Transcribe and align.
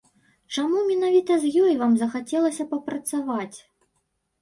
Чаму 0.55 0.79
менавіта 0.91 1.37
з 1.45 1.53
ёй 1.65 1.73
вам 1.83 1.93
захацелася 2.01 2.69
папрацаваць? 2.75 3.57